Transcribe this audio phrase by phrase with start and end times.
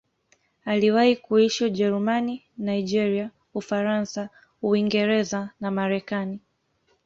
[0.65, 4.29] Aliwahi kuishi Ujerumani, Nigeria, Ufaransa,
[4.61, 6.39] Uingereza na Marekani.